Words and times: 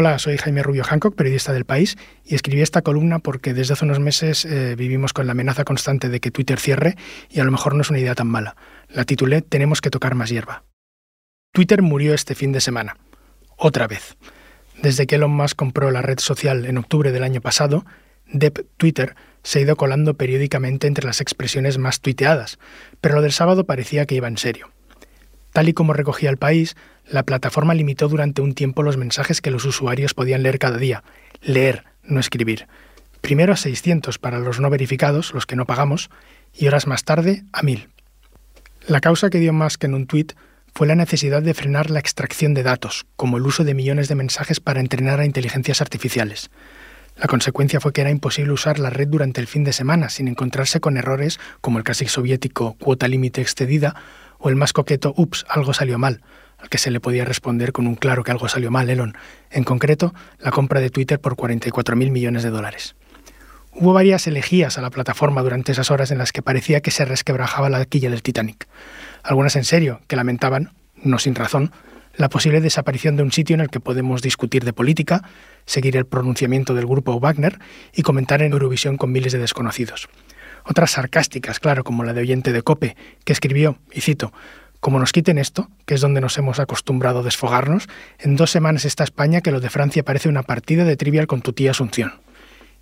Hola, 0.00 0.20
soy 0.20 0.36
Jaime 0.36 0.62
Rubio 0.62 0.84
Hancock, 0.84 1.16
periodista 1.16 1.52
del 1.52 1.64
país, 1.64 1.98
y 2.24 2.36
escribí 2.36 2.62
esta 2.62 2.82
columna 2.82 3.18
porque 3.18 3.52
desde 3.52 3.72
hace 3.72 3.84
unos 3.84 3.98
meses 3.98 4.44
eh, 4.44 4.76
vivimos 4.76 5.12
con 5.12 5.26
la 5.26 5.32
amenaza 5.32 5.64
constante 5.64 6.08
de 6.08 6.20
que 6.20 6.30
Twitter 6.30 6.60
cierre 6.60 6.94
y 7.28 7.40
a 7.40 7.44
lo 7.44 7.50
mejor 7.50 7.74
no 7.74 7.82
es 7.82 7.90
una 7.90 7.98
idea 7.98 8.14
tan 8.14 8.28
mala. 8.28 8.54
La 8.88 9.02
titulé 9.02 9.42
Tenemos 9.42 9.80
que 9.80 9.90
tocar 9.90 10.14
más 10.14 10.30
hierba. 10.30 10.62
Twitter 11.52 11.82
murió 11.82 12.14
este 12.14 12.36
fin 12.36 12.52
de 12.52 12.60
semana. 12.60 12.96
Otra 13.56 13.88
vez. 13.88 14.16
Desde 14.80 15.08
que 15.08 15.16
Elon 15.16 15.32
Musk 15.32 15.56
compró 15.56 15.90
la 15.90 16.00
red 16.00 16.20
social 16.20 16.64
en 16.66 16.78
octubre 16.78 17.10
del 17.10 17.24
año 17.24 17.40
pasado, 17.40 17.84
Dep 18.24 18.68
Twitter 18.76 19.16
se 19.42 19.58
ha 19.58 19.62
ido 19.62 19.74
colando 19.74 20.14
periódicamente 20.14 20.86
entre 20.86 21.06
las 21.06 21.20
expresiones 21.20 21.76
más 21.76 22.00
tuiteadas, 22.00 22.60
pero 23.00 23.16
lo 23.16 23.22
del 23.22 23.32
sábado 23.32 23.66
parecía 23.66 24.06
que 24.06 24.14
iba 24.14 24.28
en 24.28 24.38
serio. 24.38 24.70
Tal 25.58 25.68
y 25.68 25.72
como 25.72 25.92
recogía 25.92 26.30
el 26.30 26.36
país, 26.36 26.76
la 27.04 27.24
plataforma 27.24 27.74
limitó 27.74 28.06
durante 28.06 28.42
un 28.42 28.54
tiempo 28.54 28.84
los 28.84 28.96
mensajes 28.96 29.40
que 29.40 29.50
los 29.50 29.64
usuarios 29.64 30.14
podían 30.14 30.44
leer 30.44 30.60
cada 30.60 30.78
día. 30.78 31.02
Leer, 31.42 31.82
no 32.04 32.20
escribir. 32.20 32.68
Primero 33.22 33.54
a 33.54 33.56
600 33.56 34.20
para 34.20 34.38
los 34.38 34.60
no 34.60 34.70
verificados, 34.70 35.34
los 35.34 35.46
que 35.46 35.56
no 35.56 35.66
pagamos, 35.66 36.10
y 36.54 36.68
horas 36.68 36.86
más 36.86 37.02
tarde 37.02 37.42
a 37.52 37.64
1000. 37.64 37.88
La 38.86 39.00
causa 39.00 39.30
que 39.30 39.40
dio 39.40 39.52
más 39.52 39.78
que 39.78 39.86
en 39.86 39.94
un 39.94 40.06
tuit 40.06 40.34
fue 40.76 40.86
la 40.86 40.94
necesidad 40.94 41.42
de 41.42 41.54
frenar 41.54 41.90
la 41.90 41.98
extracción 41.98 42.54
de 42.54 42.62
datos, 42.62 43.06
como 43.16 43.36
el 43.36 43.42
uso 43.44 43.64
de 43.64 43.74
millones 43.74 44.06
de 44.06 44.14
mensajes 44.14 44.60
para 44.60 44.78
entrenar 44.78 45.18
a 45.18 45.24
inteligencias 45.24 45.80
artificiales. 45.80 46.50
La 47.18 47.26
consecuencia 47.26 47.80
fue 47.80 47.92
que 47.92 48.00
era 48.00 48.10
imposible 48.10 48.52
usar 48.52 48.78
la 48.78 48.90
red 48.90 49.08
durante 49.08 49.40
el 49.40 49.48
fin 49.48 49.64
de 49.64 49.72
semana 49.72 50.08
sin 50.08 50.28
encontrarse 50.28 50.78
con 50.78 50.96
errores 50.96 51.40
como 51.60 51.78
el 51.78 51.84
casi 51.84 52.06
soviético 52.06 52.76
cuota 52.78 53.08
límite 53.08 53.40
excedida 53.40 53.96
o 54.38 54.48
el 54.48 54.56
más 54.56 54.72
coqueto 54.72 55.14
ups, 55.16 55.44
algo 55.48 55.74
salió 55.74 55.98
mal, 55.98 56.20
al 56.58 56.68
que 56.68 56.78
se 56.78 56.92
le 56.92 57.00
podía 57.00 57.24
responder 57.24 57.72
con 57.72 57.88
un 57.88 57.96
claro 57.96 58.22
que 58.22 58.30
algo 58.30 58.48
salió 58.48 58.70
mal, 58.70 58.88
Elon, 58.88 59.16
en 59.50 59.64
concreto 59.64 60.14
la 60.38 60.52
compra 60.52 60.80
de 60.80 60.90
Twitter 60.90 61.18
por 61.18 61.34
44.000 61.34 62.10
millones 62.10 62.44
de 62.44 62.50
dólares. 62.50 62.94
Hubo 63.72 63.92
varias 63.92 64.26
elegías 64.28 64.78
a 64.78 64.80
la 64.80 64.90
plataforma 64.90 65.42
durante 65.42 65.72
esas 65.72 65.90
horas 65.90 66.12
en 66.12 66.18
las 66.18 66.32
que 66.32 66.42
parecía 66.42 66.80
que 66.80 66.90
se 66.92 67.04
resquebrajaba 67.04 67.68
la 67.68 67.84
quilla 67.84 68.10
del 68.10 68.22
Titanic. 68.22 68.68
Algunas 69.24 69.56
en 69.56 69.64
serio, 69.64 70.00
que 70.06 70.16
lamentaban, 70.16 70.72
no 70.96 71.18
sin 71.18 71.34
razón, 71.34 71.72
la 72.18 72.28
posible 72.28 72.60
desaparición 72.60 73.16
de 73.16 73.22
un 73.22 73.32
sitio 73.32 73.54
en 73.54 73.60
el 73.60 73.70
que 73.70 73.80
podemos 73.80 74.22
discutir 74.22 74.64
de 74.64 74.72
política, 74.72 75.22
seguir 75.64 75.96
el 75.96 76.04
pronunciamiento 76.04 76.74
del 76.74 76.86
grupo 76.86 77.18
Wagner 77.20 77.58
y 77.94 78.02
comentar 78.02 78.42
en 78.42 78.52
Eurovisión 78.52 78.96
con 78.96 79.12
miles 79.12 79.32
de 79.32 79.38
desconocidos. 79.38 80.08
Otras 80.64 80.90
sarcásticas, 80.90 81.60
claro, 81.60 81.84
como 81.84 82.02
la 82.04 82.12
de 82.12 82.20
oyente 82.20 82.52
de 82.52 82.62
Cope, 82.62 82.96
que 83.24 83.32
escribió, 83.32 83.78
y 83.92 84.00
cito, 84.00 84.32
como 84.80 84.98
nos 84.98 85.12
quiten 85.12 85.38
esto, 85.38 85.70
que 85.86 85.94
es 85.94 86.00
donde 86.00 86.20
nos 86.20 86.36
hemos 86.38 86.58
acostumbrado 86.58 87.20
a 87.20 87.22
desfogarnos, 87.22 87.88
en 88.18 88.34
dos 88.34 88.50
semanas 88.50 88.84
está 88.84 89.04
España 89.04 89.40
que 89.40 89.52
lo 89.52 89.60
de 89.60 89.70
Francia 89.70 90.04
parece 90.04 90.28
una 90.28 90.42
partida 90.42 90.84
de 90.84 90.96
trivial 90.96 91.28
con 91.28 91.40
tu 91.40 91.52
tía 91.52 91.70
Asunción. 91.70 92.14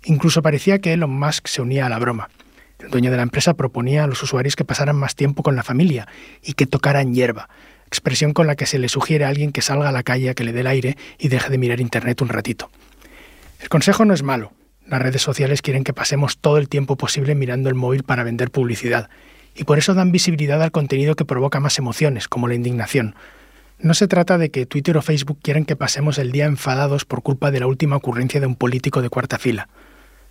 Incluso 0.03 0.41
parecía 0.41 0.79
que 0.79 0.93
Elon 0.93 1.11
Musk 1.11 1.47
se 1.47 1.61
unía 1.61 1.85
a 1.85 1.89
la 1.89 1.99
broma. 1.99 2.29
El 2.79 2.89
dueño 2.89 3.11
de 3.11 3.17
la 3.17 3.23
empresa 3.23 3.55
proponía 3.55 4.03
a 4.03 4.07
los 4.07 4.21
usuarios 4.21 4.55
que 4.55 4.65
pasaran 4.65 4.95
más 4.95 5.15
tiempo 5.15 5.43
con 5.43 5.55
la 5.55 5.63
familia 5.63 6.07
y 6.43 6.53
que 6.53 6.67
tocaran 6.67 7.13
hierba, 7.13 7.49
expresión 7.87 8.33
con 8.33 8.47
la 8.47 8.55
que 8.55 8.65
se 8.65 8.79
le 8.79 8.89
sugiere 8.89 9.25
a 9.25 9.29
alguien 9.29 9.51
que 9.51 9.61
salga 9.61 9.89
a 9.89 9.91
la 9.91 10.03
calle 10.03 10.29
a 10.29 10.33
que 10.33 10.43
le 10.43 10.53
dé 10.53 10.61
el 10.61 10.67
aire 10.67 10.97
y 11.17 11.29
deje 11.29 11.49
de 11.49 11.57
mirar 11.57 11.79
Internet 11.79 12.21
un 12.21 12.29
ratito. 12.29 12.69
El 13.59 13.69
consejo 13.69 14.05
no 14.05 14.13
es 14.13 14.23
malo. 14.23 14.53
Las 14.85 15.01
redes 15.01 15.21
sociales 15.21 15.61
quieren 15.61 15.83
que 15.83 15.93
pasemos 15.93 16.37
todo 16.37 16.57
el 16.57 16.69
tiempo 16.69 16.95
posible 16.95 17.35
mirando 17.35 17.69
el 17.69 17.75
móvil 17.75 18.03
para 18.03 18.23
vender 18.23 18.51
publicidad, 18.51 19.09
y 19.55 19.63
por 19.63 19.77
eso 19.79 19.93
dan 19.93 20.11
visibilidad 20.11 20.61
al 20.61 20.71
contenido 20.71 21.15
que 21.15 21.25
provoca 21.25 21.59
más 21.59 21.77
emociones, 21.79 22.27
como 22.27 22.47
la 22.47 22.55
indignación. 22.55 23.15
No 23.79 23.93
se 23.93 24.07
trata 24.07 24.37
de 24.37 24.49
que 24.49 24.65
Twitter 24.65 24.95
o 24.97 25.01
Facebook 25.01 25.39
quieran 25.41 25.65
que 25.65 25.75
pasemos 25.75 26.17
el 26.19 26.31
día 26.31 26.45
enfadados 26.45 27.05
por 27.05 27.21
culpa 27.21 27.51
de 27.51 27.59
la 27.59 27.67
última 27.67 27.95
ocurrencia 27.95 28.39
de 28.39 28.47
un 28.47 28.55
político 28.55 29.01
de 29.01 29.09
cuarta 29.09 29.39
fila. 29.39 29.67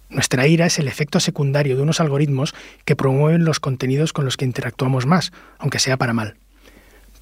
Nuestra 0.09 0.47
ira 0.47 0.67
es 0.67 0.79
el 0.79 0.89
efecto 0.89 1.21
secundario 1.21 1.77
de 1.77 1.83
unos 1.83 2.01
algoritmos 2.01 2.55
que 2.85 2.97
promueven 2.97 3.45
los 3.45 3.61
contenidos 3.61 4.13
con 4.13 4.25
los 4.25 4.37
que 4.37 4.45
interactuamos 4.45 5.07
más, 5.07 5.33
aunque 5.59 5.81
sea 5.81 5.97
para 5.97 6.13
mal. 6.13 6.37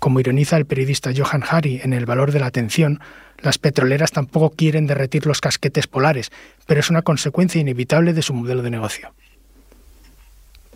Como 0.05 0.21
ironiza 0.21 0.59
el 0.59 0.67
periodista 0.67 1.13
Johan 1.17 1.43
Hari 1.49 1.81
en 1.83 1.95
El 1.95 2.05
valor 2.05 2.31
de 2.31 2.39
la 2.39 2.45
atención, 2.45 3.01
las 3.39 3.57
petroleras 3.57 4.13
tampoco 4.13 4.51
quieren 4.51 4.87
derretir 4.87 5.25
los 5.25 5.41
casquetes 5.41 5.87
polares, 5.87 6.31
pero 6.67 6.81
es 6.81 6.91
una 6.91 7.01
consecuencia 7.01 7.59
inevitable 7.59 8.13
de 8.13 8.21
su 8.21 8.35
modelo 8.35 8.61
de 8.61 8.69
negocio. 8.69 9.15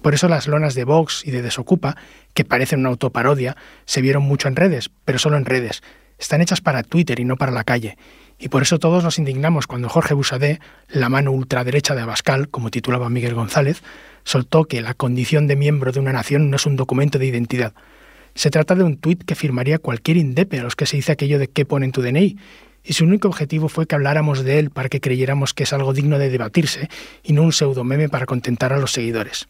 Por 0.01 0.15
eso 0.15 0.29
las 0.29 0.49
lonas 0.49 0.75
de 0.75 0.85
Vox 0.85 1.27
y 1.27 1.31
de 1.31 1.43
Desocupa, 1.43 1.95
que 2.33 2.47
parecen 2.47 2.81
una 2.81 2.89
autoparodia, 2.89 3.55
se 3.85 4.01
vieron 4.01 4.23
mucho 4.23 4.49
en 4.49 4.57
redes, 4.57 4.91
pero 5.05 5.19
solo 5.19 5.37
en 5.37 5.45
redes. 5.45 5.83
Están 6.19 6.41
hechas 6.41 6.63
para 6.63 6.83
Twitter 6.83 7.21
y 7.21 7.27
no 7.27 7.37
para 7.37 7.53
la 7.53 7.65
calle. 7.65 7.99
Y 8.39 8.49
por 8.49 8.63
eso 8.63 8.79
todos 8.79 9.05
nos 9.05 9.19
indignamos 9.19 9.67
cuando 9.67 9.91
Jorge 9.91 10.15
Busadé, 10.15 10.59
la 10.89 11.11
mano 11.11 11.33
ultraderecha 11.33 11.95
de 11.95 12.01
Abascal, 12.01 12.49
como 12.49 12.71
titulaba 12.71 13.11
Miguel 13.11 13.35
González, 13.35 13.83
soltó 14.25 14.65
que 14.65 14.81
la 14.81 14.95
condición 14.95 15.49
de 15.49 15.57
miembro 15.57 15.93
de 15.93 16.01
una 16.01 16.15
nación 16.15 16.49
no 16.49 16.57
es 16.57 16.65
un 16.65 16.77
documento 16.77 17.19
de 17.19 17.27
identidad, 17.27 17.75
se 18.39 18.51
trata 18.51 18.77
de 18.77 18.85
un 18.85 18.99
tuit 18.99 19.25
que 19.25 19.35
firmaría 19.35 19.81
cualquier 19.81 20.17
indepe 20.17 20.61
a 20.61 20.63
los 20.63 20.77
que 20.77 20.87
se 20.87 20.97
dice 20.97 21.11
aquello 21.11 21.41
de 21.41 21.49
qué 21.49 21.65
pone 21.65 21.87
en 21.87 21.91
tu 21.91 22.03
DNI, 22.03 22.37
y 22.85 22.93
su 22.93 23.05
único 23.05 23.27
objetivo 23.27 23.69
fue 23.69 23.89
que 23.89 23.97
habláramos 23.97 24.45
de 24.45 24.61
él 24.61 24.71
para 24.71 24.89
que 24.89 25.01
creyéramos 25.01 25.55
que 25.55 25.65
es 25.65 25.73
algo 25.73 25.93
digno 25.93 26.21
de 26.21 26.31
debatirse 26.31 26.89
y 27.25 27.33
no 27.33 27.43
un 27.43 27.51
pseudo 27.53 27.83
meme 27.83 28.09
para 28.09 28.27
contentar 28.27 28.73
a 28.73 28.79
los 28.79 28.93
seguidores. 28.93 29.49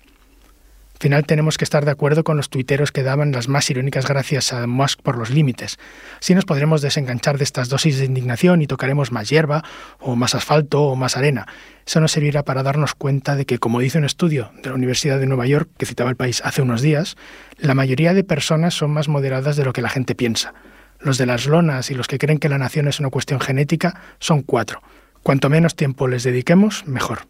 Al 0.98 1.02
final 1.02 1.26
tenemos 1.26 1.58
que 1.58 1.62
estar 1.62 1.84
de 1.84 1.92
acuerdo 1.92 2.24
con 2.24 2.36
los 2.36 2.50
tuiteros 2.50 2.90
que 2.90 3.04
daban 3.04 3.30
las 3.30 3.46
más 3.46 3.70
irónicas 3.70 4.08
gracias 4.08 4.52
a 4.52 4.66
Musk 4.66 5.00
por 5.00 5.16
los 5.16 5.30
límites. 5.30 5.78
Así 6.20 6.34
nos 6.34 6.44
podremos 6.44 6.82
desenganchar 6.82 7.38
de 7.38 7.44
estas 7.44 7.68
dosis 7.68 8.00
de 8.00 8.04
indignación 8.04 8.62
y 8.62 8.66
tocaremos 8.66 9.12
más 9.12 9.28
hierba, 9.30 9.62
o 10.00 10.16
más 10.16 10.34
asfalto, 10.34 10.82
o 10.82 10.96
más 10.96 11.16
arena. 11.16 11.46
Eso 11.86 12.00
nos 12.00 12.10
servirá 12.10 12.42
para 12.42 12.64
darnos 12.64 12.96
cuenta 12.96 13.36
de 13.36 13.46
que, 13.46 13.60
como 13.60 13.78
dice 13.78 13.98
un 13.98 14.06
estudio 14.06 14.50
de 14.60 14.70
la 14.70 14.74
Universidad 14.74 15.20
de 15.20 15.28
Nueva 15.28 15.46
York 15.46 15.70
que 15.78 15.86
citaba 15.86 16.10
el 16.10 16.16
país 16.16 16.42
hace 16.44 16.62
unos 16.62 16.82
días, 16.82 17.16
la 17.58 17.74
mayoría 17.74 18.12
de 18.12 18.24
personas 18.24 18.74
son 18.74 18.90
más 18.90 19.06
moderadas 19.06 19.54
de 19.54 19.64
lo 19.64 19.72
que 19.72 19.82
la 19.82 19.90
gente 19.90 20.16
piensa. 20.16 20.52
Los 20.98 21.16
de 21.16 21.26
las 21.26 21.46
lonas 21.46 21.92
y 21.92 21.94
los 21.94 22.08
que 22.08 22.18
creen 22.18 22.40
que 22.40 22.48
la 22.48 22.58
nación 22.58 22.88
es 22.88 22.98
una 22.98 23.10
cuestión 23.10 23.38
genética 23.38 24.00
son 24.18 24.42
cuatro. 24.42 24.82
Cuanto 25.22 25.48
menos 25.48 25.76
tiempo 25.76 26.08
les 26.08 26.24
dediquemos, 26.24 26.88
mejor. 26.88 27.20